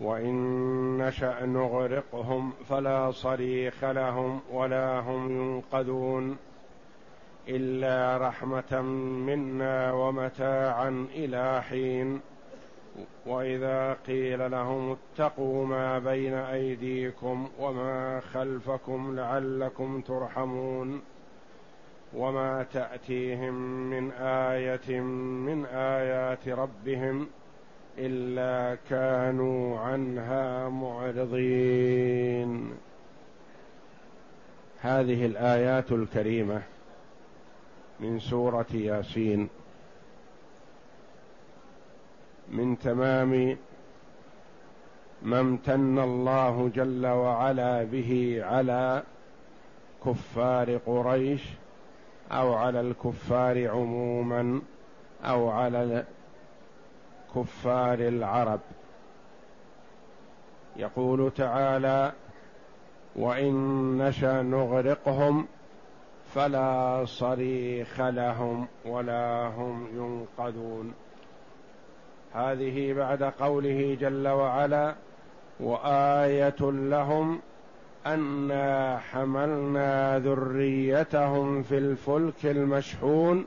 [0.00, 0.34] وإن
[0.98, 6.36] نشأ نغرقهم فلا صريخ لهم ولا هم ينقذون
[7.48, 8.80] إلا رحمة
[9.26, 12.20] منا ومتاعا إلى حين.
[13.26, 21.02] وإذا قيل لهم اتقوا ما بين أيديكم وما خلفكم لعلكم ترحمون.
[22.14, 23.54] وما تأتيهم
[23.90, 27.28] من آية من آيات ربهم
[28.06, 32.50] إلا كانوا عنها معرضين.
[34.80, 36.62] هذه الآيات الكريمة
[38.00, 39.48] من سورة ياسين.
[42.48, 43.56] من تمام
[45.22, 49.02] ما امتن الله جل وعلا به على
[50.04, 51.42] كفار قريش
[52.32, 54.60] أو على الكفار عموما
[55.24, 56.04] أو على
[57.36, 58.60] كفار العرب.
[60.76, 62.12] يقول تعالى
[63.16, 63.54] وإن
[63.98, 65.46] نشأ نغرقهم
[66.34, 70.94] فلا صريخ لهم ولا هم ينقذون.
[72.32, 74.94] هذه بعد قوله جل وعلا
[75.60, 77.40] وآية لهم
[78.06, 83.46] أنا حملنا ذريتهم في الفلك المشحون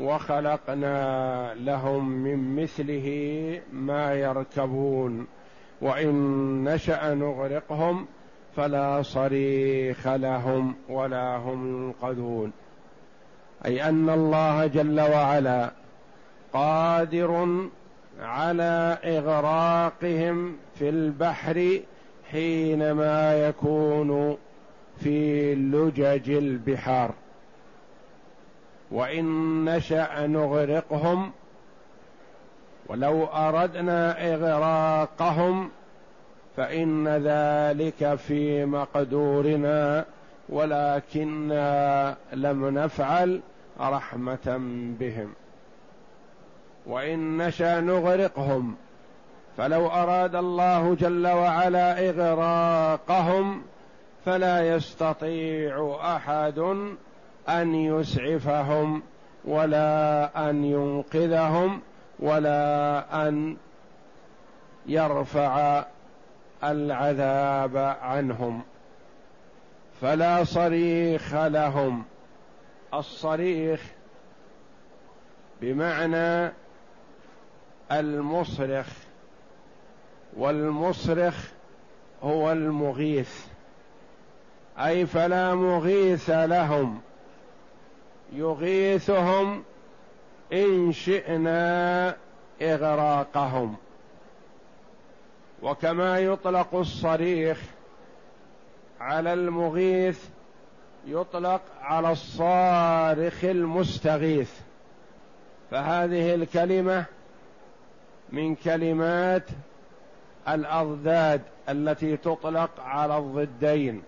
[0.00, 5.26] وخلقنا لهم من مثله ما يركبون.
[5.82, 6.14] وإن
[6.64, 8.06] نشأ نغرقهم
[8.56, 12.52] فلا صريخ لهم ولا هم ينقذون.
[13.66, 15.70] أي أن الله جل وعلا
[16.52, 17.58] قادر
[18.20, 21.80] على إغراقهم في البحر
[22.30, 24.36] حينما يكون
[24.98, 27.14] في لجج البحار.
[28.90, 29.24] وإن
[29.64, 31.32] نشأ نغرقهم
[32.86, 35.70] ولو أردنا إغراقهم
[36.56, 40.04] فإن ذلك في مقدورنا
[40.48, 43.40] ولكنا لم نفعل
[43.80, 44.60] رحمة
[45.00, 45.32] بهم.
[46.86, 48.76] وإن نشأ نغرقهم
[49.56, 53.62] فلو أراد الله جل وعلا إغراقهم
[54.24, 56.76] فلا يستطيع أحد
[57.50, 59.02] أن يسعفهم
[59.44, 61.80] ولا أن ينقذهم
[62.18, 63.56] ولا أن
[64.86, 65.84] يرفع
[66.64, 68.62] العذاب عنهم.
[70.00, 72.04] فلا صريخ لهم.
[72.94, 73.82] الصريخ
[75.60, 76.52] بمعنى
[77.92, 78.86] المصرخ
[80.36, 81.50] والمصرخ
[82.22, 83.46] هو المغيث
[84.78, 87.00] أي فلا مغيث لهم.
[88.32, 89.62] يغيثهم
[90.52, 92.16] إن شئنا
[92.62, 93.76] إغراقهم.
[95.62, 97.60] وكما يطلق الصريخ
[99.00, 100.24] على المغيث
[101.06, 104.52] يطلق على الصارخ المستغيث.
[105.70, 107.04] فهذه الكلمة
[108.32, 109.44] من كلمات
[110.48, 114.02] الأضداد التي تطلق على الضدين.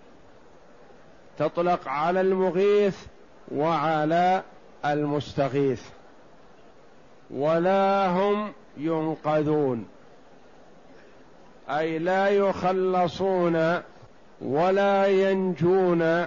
[1.38, 3.06] تطلق على المغيث
[3.54, 4.42] وعلى
[4.84, 5.82] المستغيث.
[7.30, 9.86] ولا هم ينقذون.
[11.70, 13.80] أي لا يخلصون
[14.40, 16.26] ولا ينجون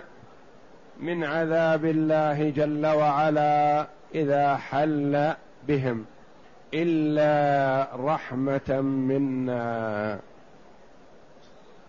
[1.00, 5.34] من عذاب الله جل وعلا إذا حل
[5.68, 6.06] بهم.
[6.74, 10.20] إلا رحمة منا.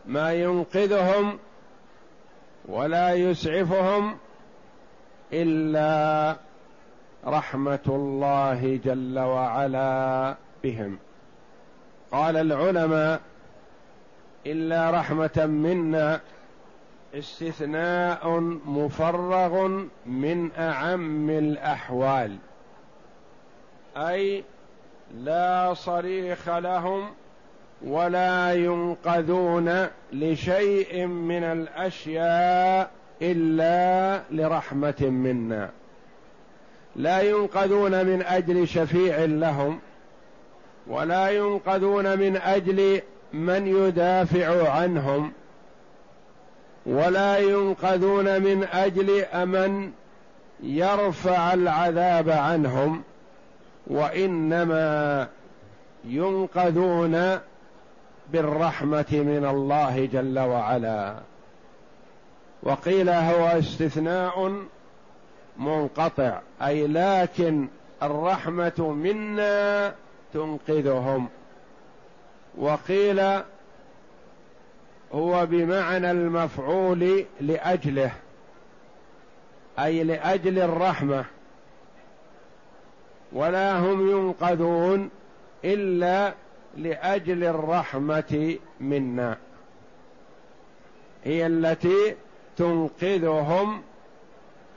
[0.06, 1.38] ما ينقذهم
[2.68, 4.16] ولا يسعفهم
[5.32, 6.36] إلا
[7.26, 10.98] رحمة الله جل وعلا بهم.
[12.12, 13.20] قال العلماء
[14.46, 16.20] إلا رحمة منا
[17.14, 19.68] استثناء مفرغ
[20.06, 22.36] من أعم الأحوال
[23.96, 24.44] أي
[25.14, 27.10] لا صريخ لهم
[27.84, 32.90] ولا ينقذون لشيء من الأشياء
[33.22, 35.70] إلا لرحمة منا.
[36.96, 39.78] لا ينقذون من أجل شفيع لهم
[40.86, 43.00] ولا ينقذون من أجل
[43.32, 45.32] من يدافع عنهم
[46.86, 49.90] ولا ينقذون من أجل أمن
[50.62, 53.02] يرفع العذاب عنهم
[53.86, 55.28] وإنما
[56.04, 57.38] ينقذون
[58.32, 61.14] بالرحمة من الله جل وعلا.
[62.62, 64.64] وقيل هو استثناء
[65.56, 66.40] منقطع.
[66.62, 67.68] أي لكن
[68.02, 69.94] الرحمة منا
[70.34, 71.28] تنقذهم.
[72.58, 73.20] وقيل
[75.12, 78.12] هو بمعنى المفعول لأجله.
[79.78, 81.24] أي لأجل الرحمة.
[83.32, 85.10] ولا هم ينقذون
[85.64, 86.34] إلا
[86.76, 89.36] لأجل الرحمة منا.
[91.24, 92.16] هي التي
[92.56, 93.82] تنقذهم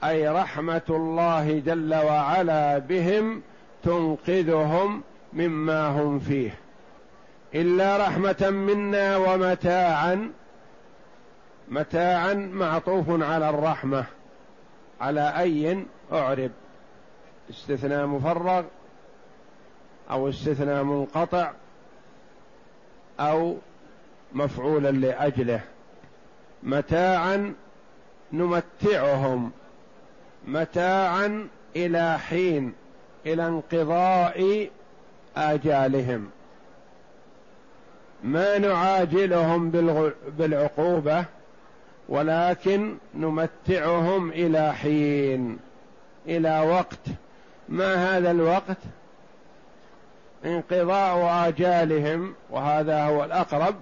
[0.04, 3.42] أي رحمة الله جل وعلا بهم
[3.82, 6.54] تنقذهم مما هم فيه.
[7.54, 10.32] إلا رحمة منا ومتاعا
[11.68, 14.04] متاعا معطوف على الرحمة
[15.00, 16.50] على أي أعرب؟
[17.50, 18.64] استثناء مفرغ
[20.10, 21.52] أو استثناء منقطع
[23.20, 23.56] أو
[24.32, 25.60] مفعولا لأجله.
[26.62, 27.54] متاعا
[28.32, 29.50] نمتعهم
[30.46, 32.72] متاعا إلى حين
[33.26, 34.70] إلى انقضاء
[35.36, 36.30] آجالهم.
[38.24, 39.70] ما نعاجلهم
[40.38, 41.24] بالعقوبة
[42.08, 45.58] ولكن نمتعهم إلى حين
[46.26, 47.06] إلى وقت.
[47.68, 48.76] ما هذا الوقت؟
[50.44, 53.74] انقضاء آجالهم وهذا هو الأقرب.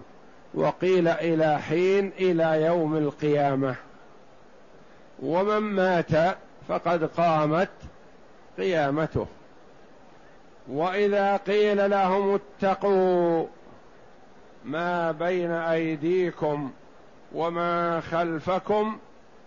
[0.55, 3.75] وقيل إلى حين إلى يوم القيامة.
[5.23, 6.37] ومن مات
[6.69, 7.71] فقد قامت
[8.59, 9.27] قيامته.
[10.69, 13.47] وإذا قيل لهم اتقوا
[14.65, 16.71] ما بين أيديكم
[17.35, 18.99] وما خلفكم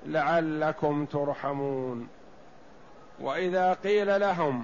[0.06, 2.08] لعلكم ترحمون.
[3.20, 4.64] وإذا قيل لهم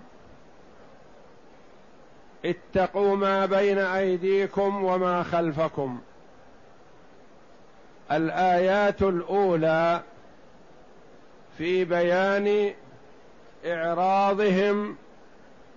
[2.45, 6.01] اتقوا ما بين أيديكم وما خلفكم.
[8.11, 10.01] الآيات الأولى
[11.57, 12.73] في بيان
[13.65, 14.95] إعراضهم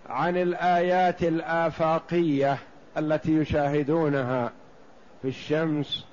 [0.08, 2.58] عن الآيات الآفاقية
[2.98, 4.52] التي يشاهدونها
[5.22, 6.06] في الشمس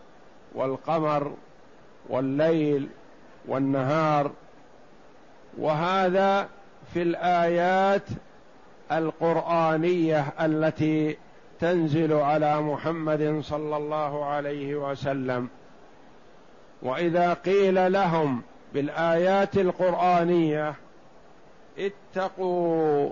[0.55, 1.33] والقمر
[2.09, 2.89] والليل
[3.47, 4.31] والنهار.
[5.57, 6.49] وهذا
[6.93, 8.03] في الآيات
[8.91, 11.17] القرآنية التي
[11.59, 15.49] تنزل على محمد صلى الله عليه وسلم.
[16.81, 18.41] وإذا قيل لهم
[18.73, 20.75] بالآيات القرآنية
[21.77, 23.11] اتقوا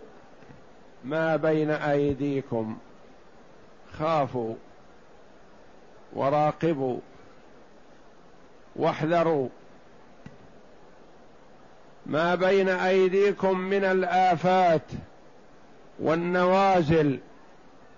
[1.04, 2.78] ما بين أيديكم
[4.00, 4.56] خافوا
[6.13, 7.00] وراقبوا
[8.75, 9.50] واحذروا.
[12.06, 14.81] ما بين أيديكم من الآفات
[16.00, 17.19] والنوازل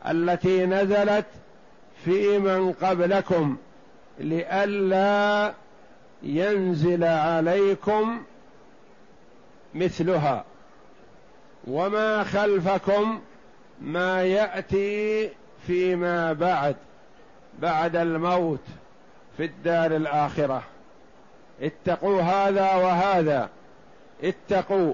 [0.06, 1.26] التي نزلت
[2.06, 3.58] في من قبلكم
[4.20, 5.54] لئلا
[6.24, 8.24] ينزل عليكم
[9.76, 10.44] مثلها
[11.68, 13.22] وما خلفكم
[13.82, 15.30] ما يأتي
[15.68, 16.76] فيما بعد
[17.60, 18.64] بعد الموت
[19.38, 20.64] في الدار الآخرة.
[21.62, 23.50] اتقوا هذا وهذا
[24.24, 24.94] اتقوا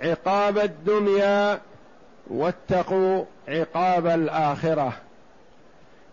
[0.00, 1.60] عقاب الدنيا
[2.30, 4.92] واتقوا عقاب الآخرة.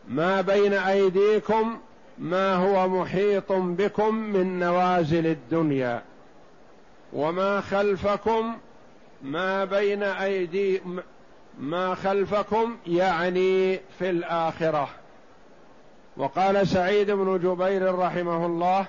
[0.08, 1.80] ما بين أيديكم
[2.20, 6.04] ما هو محيط بكم من نوازل الدنيا
[7.14, 8.58] وما خلفكم
[9.24, 10.82] ما بين أيدي
[11.60, 14.90] ما خلفكم يعني في الآخرة.
[16.18, 18.86] وقال سعيد بن جبير رحمه الله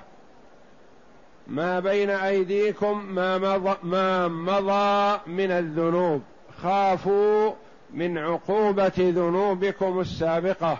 [1.46, 6.22] ما بين أيديكم ما مضى, ما مضى من الذنوب.
[6.62, 7.52] خافوا
[7.94, 10.78] من عقوبة ذنوبكم السابقة.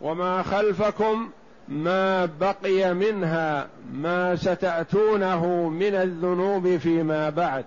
[0.00, 1.30] وما خلفكم
[1.70, 7.64] ما بقي منها ما ستأتونه من الذنوب فيما بعد.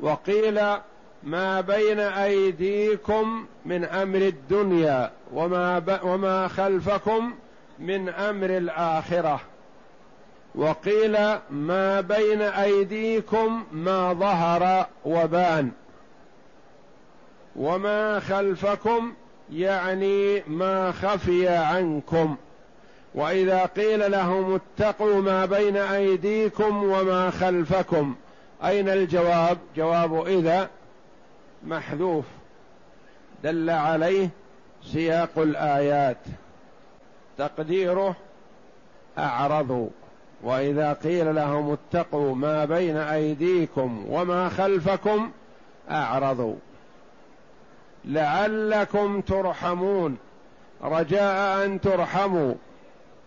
[0.00, 0.60] وقيل
[1.22, 5.98] ما بين أيديكم من أمر الدنيا وما ب...
[6.02, 7.34] وما خلفكم
[7.78, 9.40] من أمر الآخرة.
[10.54, 11.18] وقيل
[11.50, 15.70] ما بين أيديكم ما ظهر وبان.
[17.56, 19.12] وما خلفكم
[19.52, 22.36] يعني ما خفي عنكم.
[23.14, 28.14] وإذا قيل لهم اتقوا ما بين أيديكم وما خلفكم.
[28.64, 30.68] أين الجواب؟ جواب إذا
[31.66, 32.24] محذوف.
[33.44, 34.28] دل عليه
[34.92, 36.16] سياق الآيات.
[37.38, 38.16] تقديره
[39.18, 39.88] اعرضوا
[40.42, 45.30] وإذا قيل لهم اتقوا ما بين أيديكم وما خلفكم
[45.90, 46.56] اعرضوا
[48.04, 50.16] لعلكم ترحمون.
[50.82, 52.54] رجاء أن ترحموا.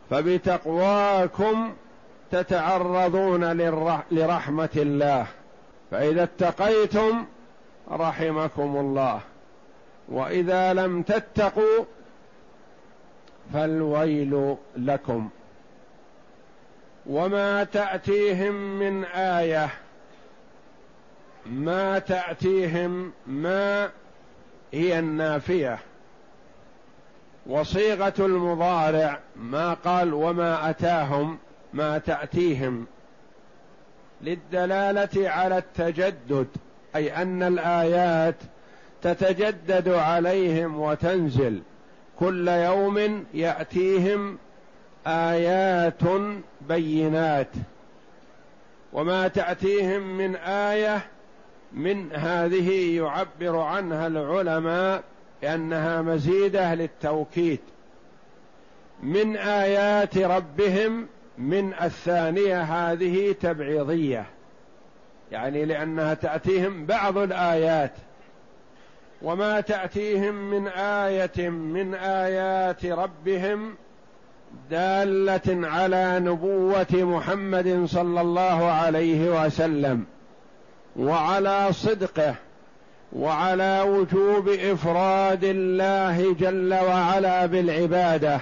[0.09, 1.73] فبتقواكم
[2.31, 3.57] تتعرضون
[4.11, 5.25] لرحمة الله.
[5.91, 7.25] فإذا اتقيتم
[7.91, 9.19] رحمكم الله.
[10.09, 11.85] وإذا لم تتقوا
[13.53, 15.29] فالويل لكم.
[17.05, 19.69] وما تأتيهم من آية.
[21.45, 23.89] ما تأتيهم ما
[24.73, 25.79] هي النافية.
[27.47, 31.37] وصيغة المضارع ما قال وما أتاهم
[31.73, 32.85] ما تأتيهم
[34.21, 36.47] للدلالة على التجدد
[36.95, 38.35] أي أن الآيات
[39.01, 41.61] تتجدد عليهم وتنزل.
[42.19, 44.37] كل يوم يأتيهم
[45.07, 46.03] آيات
[46.61, 47.51] بينات.
[48.93, 51.01] وما تأتيهم من آية
[51.73, 55.03] من هذه يعبر عنها العلماء
[55.41, 57.59] بانها مزيدة للتوكيد
[59.03, 64.25] من آيات ربهم من الثانية هذه تبعيضية.
[65.31, 67.91] يعني لأنها تأتيهم بعض الآيات.
[69.21, 73.75] وما تأتيهم من آية من آيات ربهم
[74.69, 80.05] دالة على نبوة محمد صلى الله عليه وسلم
[80.95, 82.35] وعلى صدقه.
[83.13, 88.39] وعلى وجوب إفراد الله جل وعلا بالعبادة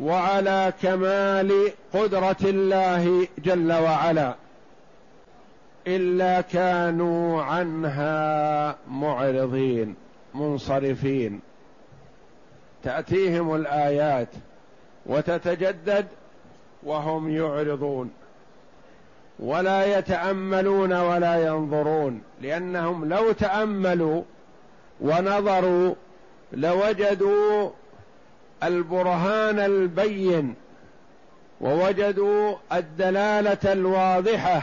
[0.00, 4.34] وعلى كمال قدرة الله جل وعلا
[5.86, 9.94] إلا كانوا عنها معرضين
[10.34, 11.40] منصرفين.
[12.82, 14.28] تأتيهم الآيات
[15.06, 16.06] وتتجدد
[16.82, 18.10] وهم يعرضون.
[19.38, 24.22] ولا يتأملون ولا ينظرون لأنهم لو تأملوا
[25.00, 25.94] ونظروا
[26.52, 27.70] لوجدوا
[28.62, 30.54] البرهان البين
[31.60, 34.62] ووجدوا الدلالة الواضحة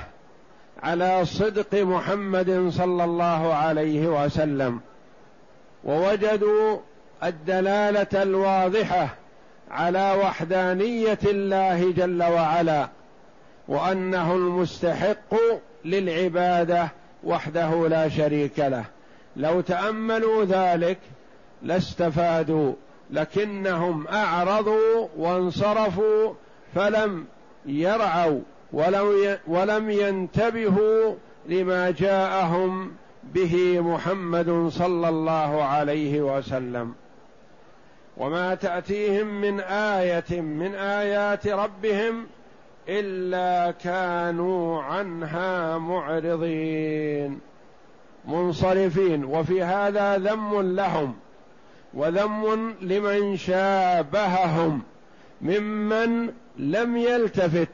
[0.84, 4.80] على صدق محمد صلى الله عليه وسلم
[5.84, 6.78] ووجدوا
[7.24, 9.08] الدلالة الواضحة
[9.72, 12.88] على وحدانية الله جل وعلا.
[13.68, 15.36] وأنه المستحق
[15.86, 16.92] للعبادة
[17.24, 18.86] وحده لا شريك له.
[19.36, 20.98] لو تأملوا ذلك
[21.64, 22.74] لاستفادوا
[23.12, 26.34] لكنهم أعرضوا وانصرفوا
[26.76, 27.26] فلم
[27.66, 28.42] يرعوا
[29.48, 32.92] ولم ينتبهوا لما جاءهم
[33.24, 36.94] به محمد صلى الله عليه وسلم.
[38.18, 42.26] وما تأتيهم من آية من آيات ربهم
[42.90, 47.40] إلا كانوا عنها معرضين
[48.26, 49.26] منصرفين.
[49.26, 51.16] وفي هذا ذم لهم
[51.94, 54.82] وذم لمن شابههم
[55.42, 57.70] ممن لم يلتفت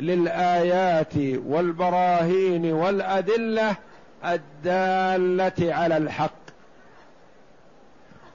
[0.00, 1.14] للآيات
[1.46, 3.76] والبراهين والأدلة
[4.24, 6.46] الدالة على الحق.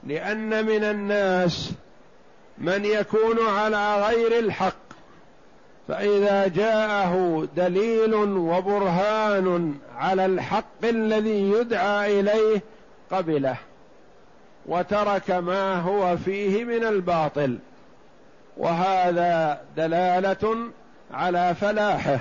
[0.04, 1.72] لأن من الناس
[2.58, 4.91] من يكون على غير الحق
[5.88, 12.62] فإذا جاءه دليل وبرهان على الحق الذي يدعى إليه
[13.10, 13.56] قبله
[14.66, 17.58] وترك ما هو فيه من الباطل.
[18.56, 20.56] وهذا دلالة
[21.10, 22.18] على فلاحه.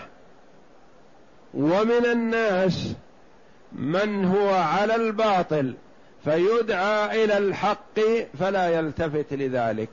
[1.54, 2.94] ومن الناس
[3.72, 5.74] من هو على الباطل
[6.24, 8.00] فيدعى إلى الحق
[8.40, 9.90] فلا يلتفت لذلك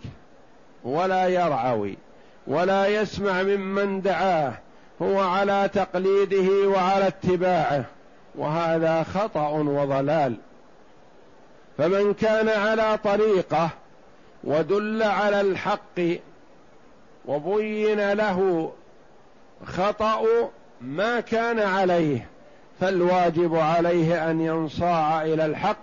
[0.84, 1.96] ولا يرعوي.
[2.48, 4.52] ولا يسمع ممن دعاه
[5.02, 7.84] هو على تقليده وعلى اتباعه.
[8.34, 10.36] وهذا خطأ وضلال.
[11.78, 13.70] فمن كان على طريقة
[14.44, 16.00] ودل على الحق
[17.26, 18.72] وبين له
[19.66, 20.22] خطأ
[20.80, 22.26] ما كان عليه
[22.80, 25.76] فالواجب عليه أن ينصاع إلى الحق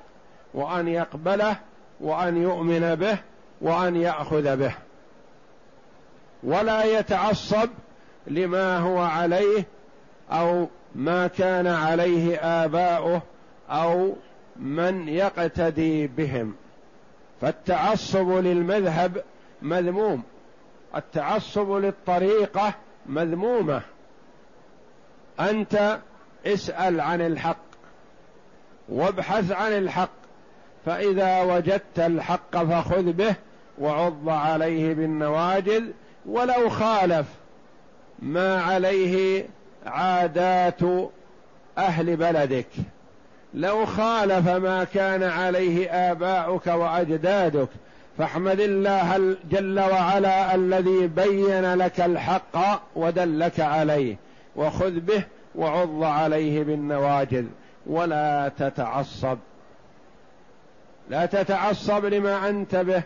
[0.53, 1.55] وأن يقبله
[2.01, 3.17] وأن يؤمن به
[3.62, 4.72] وأن يأخذ به.
[6.44, 7.70] ولا يتعصب
[8.27, 9.65] لما هو عليه
[10.32, 13.22] أو ما كان عليه آباؤه
[13.70, 14.15] أو
[14.56, 16.56] من يقتدي بهم.
[17.42, 19.24] فالتعصب للمذهب
[19.62, 20.24] مذموم.
[20.96, 22.74] التعصب للطريقة
[23.06, 23.82] مذمومة.
[25.39, 26.00] أنت
[26.46, 27.65] اسأل عن الحق
[28.89, 30.10] وابحث عن الحق.
[30.86, 33.36] فإذا وجدت الحق فخذ به
[33.80, 35.84] وعض عليه بالنواجذ
[36.25, 37.25] ولو خالف
[38.20, 39.46] ما عليه
[39.86, 40.79] عادات
[41.77, 42.67] أهل بلدك.
[43.53, 47.67] لو خالف ما كان عليه آباؤك وأجدادك
[48.17, 54.15] فاحمد الله جل وعلا الذي بين لك الحق ودلك عليه
[54.55, 55.24] وخذ به
[55.55, 57.46] وعض عليه بالنواجذ.
[57.88, 59.38] ولا تتعصب.
[61.10, 63.03] لا تتعصب لما أنت به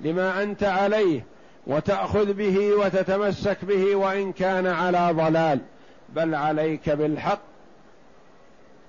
[0.00, 1.24] لما أنت عليه.
[1.68, 5.60] وتأخذ به وتتمسك به وإن كان على ضلال.
[6.08, 7.40] بل عليك بالحق.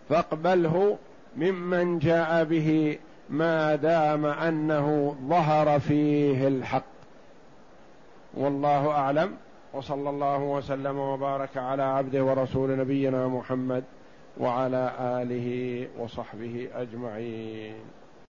[0.10, 0.98] فاقبله
[1.38, 2.98] ممن جاء به
[3.30, 6.84] ما دام أنه ظهر فيه الحق.
[8.34, 9.34] والله أعلم.
[9.74, 13.84] وصلى الله وسلم وبارك على عبده ورسول نبينا محمد
[14.38, 17.74] وعلى آله وصحبه أجمعين.